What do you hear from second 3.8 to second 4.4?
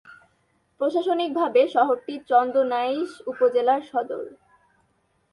সদর।